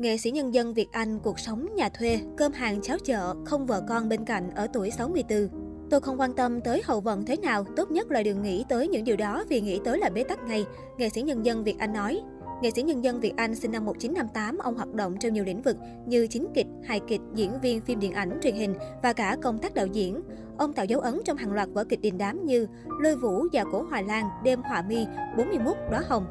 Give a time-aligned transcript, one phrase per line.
[0.00, 3.66] Nghệ sĩ nhân dân Việt Anh cuộc sống nhà thuê, cơm hàng cháo chợ, không
[3.66, 5.48] vợ con bên cạnh ở tuổi 64.
[5.90, 8.88] Tôi không quan tâm tới hậu vận thế nào, tốt nhất là đừng nghĩ tới
[8.88, 10.64] những điều đó vì nghĩ tới là bế tắc ngay,
[10.98, 12.20] nghệ sĩ nhân dân Việt Anh nói.
[12.62, 15.62] Nghệ sĩ nhân dân Việt Anh sinh năm 1958, ông hoạt động trong nhiều lĩnh
[15.62, 15.76] vực
[16.06, 19.58] như chính kịch, hài kịch, diễn viên phim điện ảnh, truyền hình và cả công
[19.58, 20.22] tác đạo diễn.
[20.58, 22.66] Ông tạo dấu ấn trong hàng loạt vở kịch đình đám như
[23.00, 25.06] Lôi Vũ, Già Cổ Hoài Lan, Đêm Họa Mi,
[25.36, 26.26] 41 Đóa Hồng,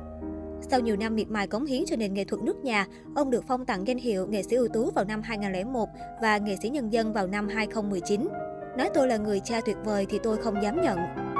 [0.61, 3.43] sau nhiều năm miệt mài cống hiến cho nền nghệ thuật nước nhà, ông được
[3.47, 5.89] phong tặng danh hiệu nghệ sĩ ưu tú vào năm 2001
[6.21, 8.27] và nghệ sĩ nhân dân vào năm 2019.
[8.77, 10.99] Nói tôi là người cha tuyệt vời thì tôi không dám nhận.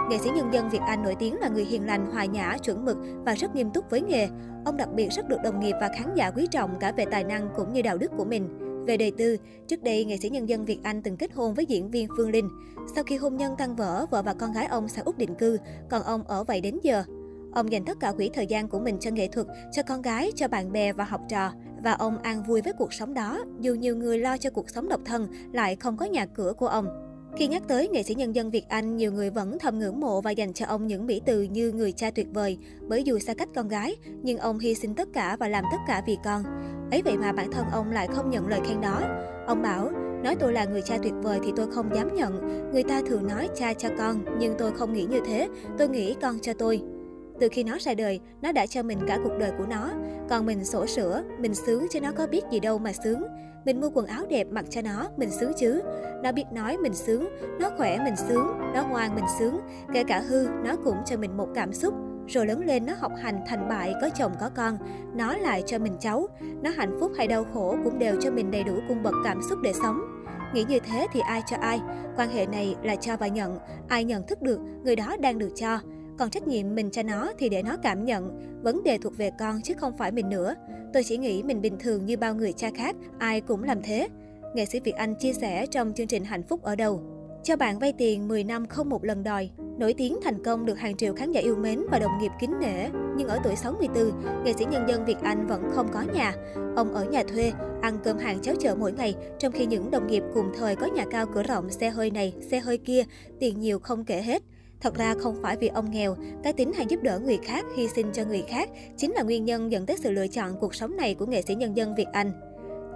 [0.09, 2.85] Nghệ sĩ nhân dân Việt Anh nổi tiếng là người hiền lành, hòa nhã, chuẩn
[2.85, 4.27] mực và rất nghiêm túc với nghề.
[4.65, 7.23] Ông đặc biệt rất được đồng nghiệp và khán giả quý trọng cả về tài
[7.23, 8.49] năng cũng như đạo đức của mình.
[8.87, 11.65] Về đời tư, trước đây nghệ sĩ nhân dân Việt Anh từng kết hôn với
[11.65, 12.49] diễn viên Phương Linh.
[12.95, 15.57] Sau khi hôn nhân tan vỡ, vợ và con gái ông sang Úc định cư,
[15.89, 17.03] còn ông ở vậy đến giờ.
[17.53, 20.31] Ông dành tất cả quỹ thời gian của mình cho nghệ thuật, cho con gái,
[20.35, 21.51] cho bạn bè và học trò.
[21.83, 24.89] Và ông an vui với cuộc sống đó, dù nhiều người lo cho cuộc sống
[24.89, 26.87] độc thân, lại không có nhà cửa của ông.
[27.37, 30.21] Khi nhắc tới nghệ sĩ nhân dân Việt Anh, nhiều người vẫn thầm ngưỡng mộ
[30.21, 33.33] và dành cho ông những mỹ từ như người cha tuyệt vời, bởi dù xa
[33.33, 36.43] cách con gái, nhưng ông hy sinh tất cả và làm tất cả vì con.
[36.91, 39.01] Ấy vậy mà bản thân ông lại không nhận lời khen đó.
[39.47, 39.91] Ông bảo,
[40.23, 42.39] nói tôi là người cha tuyệt vời thì tôi không dám nhận.
[42.71, 46.15] Người ta thường nói cha cho con, nhưng tôi không nghĩ như thế, tôi nghĩ
[46.21, 46.81] con cho tôi.
[47.39, 49.91] Từ khi nó ra đời, nó đã cho mình cả cuộc đời của nó.
[50.29, 53.23] Còn mình sổ sữa, mình sướng chứ nó có biết gì đâu mà sướng.
[53.65, 55.81] Mình mua quần áo đẹp mặc cho nó, mình sướng chứ.
[56.23, 57.29] Nó biết nói mình sướng,
[57.59, 59.59] nó khỏe mình sướng, nó ngoan mình sướng.
[59.93, 61.93] Kể cả hư, nó cũng cho mình một cảm xúc.
[62.27, 64.77] Rồi lớn lên nó học hành thành bại, có chồng có con.
[65.15, 66.27] Nó lại cho mình cháu.
[66.61, 69.41] Nó hạnh phúc hay đau khổ cũng đều cho mình đầy đủ cung bậc cảm
[69.49, 70.01] xúc để sống.
[70.53, 71.81] Nghĩ như thế thì ai cho ai.
[72.15, 73.57] Quan hệ này là cho và nhận.
[73.87, 75.79] Ai nhận thức được, người đó đang được cho.
[76.19, 78.39] Còn trách nhiệm mình cho nó thì để nó cảm nhận.
[78.63, 80.55] Vấn đề thuộc về con chứ không phải mình nữa.
[80.93, 84.07] Tôi chỉ nghĩ mình bình thường như bao người cha khác, ai cũng làm thế.
[84.55, 87.01] Nghệ sĩ Việt Anh chia sẻ trong chương trình Hạnh phúc ở đầu.
[87.43, 89.49] Cho bạn vay tiền 10 năm không một lần đòi.
[89.77, 92.59] Nổi tiếng thành công được hàng triệu khán giả yêu mến và đồng nghiệp kính
[92.59, 92.89] nể.
[93.17, 94.11] Nhưng ở tuổi 64,
[94.43, 96.33] nghệ sĩ nhân dân Việt Anh vẫn không có nhà.
[96.75, 97.51] Ông ở nhà thuê,
[97.81, 100.85] ăn cơm hàng cháo chợ mỗi ngày, trong khi những đồng nghiệp cùng thời có
[100.85, 103.03] nhà cao cửa rộng, xe hơi này, xe hơi kia,
[103.39, 104.43] tiền nhiều không kể hết.
[104.81, 107.87] Thật ra không phải vì ông nghèo, cái tính hay giúp đỡ người khác, hy
[107.87, 110.97] sinh cho người khác chính là nguyên nhân dẫn tới sự lựa chọn cuộc sống
[110.97, 112.31] này của nghệ sĩ nhân dân Việt Anh.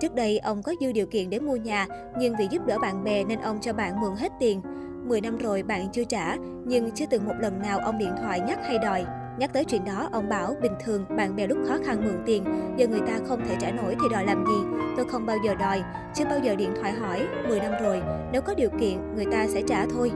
[0.01, 1.87] Trước đây, ông có dư điều kiện để mua nhà,
[2.19, 4.61] nhưng vì giúp đỡ bạn bè nên ông cho bạn mượn hết tiền.
[5.07, 6.35] 10 năm rồi bạn chưa trả,
[6.65, 9.05] nhưng chưa từng một lần nào ông điện thoại nhắc hay đòi.
[9.39, 12.43] Nhắc tới chuyện đó, ông bảo bình thường bạn bè lúc khó khăn mượn tiền,
[12.77, 14.83] giờ người ta không thể trả nổi thì đòi làm gì.
[14.97, 15.81] Tôi không bao giờ đòi,
[16.15, 18.01] chưa bao giờ điện thoại hỏi, 10 năm rồi,
[18.31, 20.11] nếu có điều kiện, người ta sẽ trả thôi.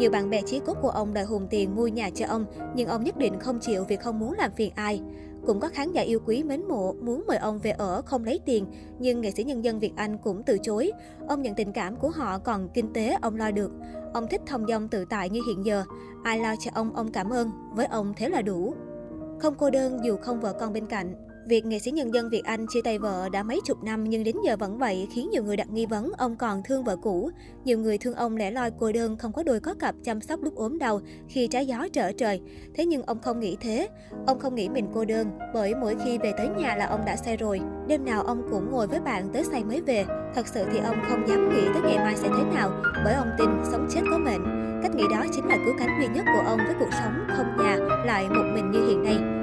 [0.00, 2.44] Nhiều bạn bè chí cốt của ông đòi hùng tiền mua nhà cho ông,
[2.74, 5.02] nhưng ông nhất định không chịu vì không muốn làm phiền ai.
[5.46, 8.40] Cũng có khán giả yêu quý mến mộ muốn mời ông về ở không lấy
[8.44, 8.66] tiền,
[8.98, 10.92] nhưng nghệ sĩ nhân dân Việt Anh cũng từ chối.
[11.28, 13.70] Ông nhận tình cảm của họ còn kinh tế ông lo được.
[14.14, 15.84] Ông thích thông dong tự tại như hiện giờ.
[16.24, 17.50] Ai lo cho ông, ông cảm ơn.
[17.74, 18.74] Với ông thế là đủ.
[19.38, 21.14] Không cô đơn dù không vợ con bên cạnh.
[21.50, 24.24] Việc nghệ sĩ nhân dân Việt Anh chia tay vợ đã mấy chục năm nhưng
[24.24, 27.30] đến giờ vẫn vậy, khiến nhiều người đặt nghi vấn ông còn thương vợ cũ.
[27.64, 30.42] Nhiều người thương ông lẻ loi cô đơn, không có đôi có cặp chăm sóc
[30.42, 32.40] lúc ốm đau khi trái gió trở trời.
[32.74, 33.88] Thế nhưng ông không nghĩ thế.
[34.26, 37.16] Ông không nghĩ mình cô đơn, bởi mỗi khi về tới nhà là ông đã
[37.16, 37.60] say rồi.
[37.86, 40.04] Đêm nào ông cũng ngồi với bạn tới say mới về.
[40.34, 42.70] Thật sự thì ông không dám nghĩ tới ngày mai sẽ thế nào,
[43.04, 44.42] bởi ông tin sống chết có mệnh.
[44.82, 47.46] Cách nghĩ đó chính là cứu cánh duy nhất của ông với cuộc sống không
[47.58, 49.39] nhà, lại một mình như hiện nay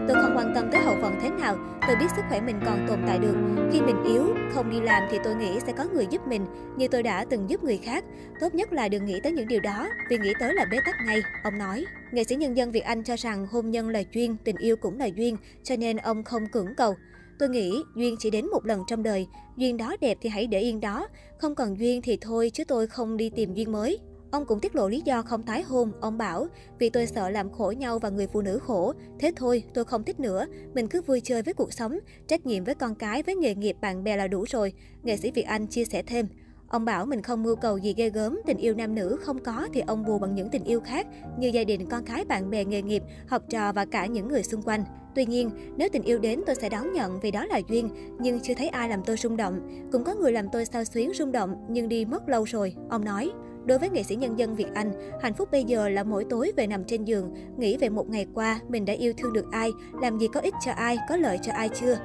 [1.29, 1.57] thế nào,
[1.87, 3.35] tôi biết sức khỏe mình còn tồn tại được.
[3.73, 4.23] Khi mình yếu,
[4.53, 6.45] không đi làm thì tôi nghĩ sẽ có người giúp mình,
[6.77, 8.03] như tôi đã từng giúp người khác.
[8.39, 10.95] Tốt nhất là đừng nghĩ tới những điều đó, vì nghĩ tới là bế tắc
[11.05, 11.85] ngay, ông nói.
[12.11, 14.99] Nghệ sĩ nhân dân Việt Anh cho rằng hôn nhân là duyên, tình yêu cũng
[14.99, 16.95] là duyên, cho nên ông không cưỡng cầu.
[17.39, 19.27] Tôi nghĩ duyên chỉ đến một lần trong đời,
[19.57, 21.07] duyên đó đẹp thì hãy để yên đó,
[21.37, 23.99] không cần duyên thì thôi chứ tôi không đi tìm duyên mới.
[24.31, 25.91] Ông cũng tiết lộ lý do không tái hôn.
[26.01, 26.47] Ông bảo,
[26.79, 28.93] vì tôi sợ làm khổ nhau và người phụ nữ khổ.
[29.19, 30.45] Thế thôi, tôi không thích nữa.
[30.73, 33.75] Mình cứ vui chơi với cuộc sống, trách nhiệm với con cái, với nghề nghiệp,
[33.81, 34.73] bạn bè là đủ rồi.
[35.03, 36.27] Nghệ sĩ Việt Anh chia sẻ thêm.
[36.67, 39.67] Ông bảo mình không mưu cầu gì ghê gớm, tình yêu nam nữ không có
[39.73, 41.07] thì ông bù bằng những tình yêu khác
[41.39, 44.43] như gia đình, con cái, bạn bè, nghề nghiệp, học trò và cả những người
[44.43, 44.83] xung quanh.
[45.15, 47.89] Tuy nhiên, nếu tình yêu đến tôi sẽ đón nhận vì đó là duyên,
[48.19, 49.59] nhưng chưa thấy ai làm tôi rung động.
[49.91, 53.05] Cũng có người làm tôi sao xuyến rung động nhưng đi mất lâu rồi, ông
[53.05, 53.31] nói.
[53.67, 54.91] Đối với nghệ sĩ nhân dân Việt Anh,
[55.21, 58.27] hạnh phúc bây giờ là mỗi tối về nằm trên giường, nghĩ về một ngày
[58.33, 59.71] qua mình đã yêu thương được ai,
[60.01, 61.97] làm gì có ích cho ai, có lợi cho ai chưa.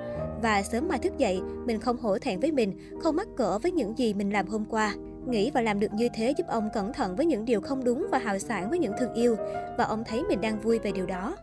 [0.43, 2.73] Và sớm mai thức dậy, mình không hổ thẹn với mình,
[3.03, 4.95] không mắc cỡ với những gì mình làm hôm qua.
[5.27, 8.07] Nghĩ và làm được như thế giúp ông cẩn thận với những điều không đúng
[8.11, 9.37] và hào sản với những thương yêu.
[9.79, 11.37] Và ông thấy mình đang vui về điều đó.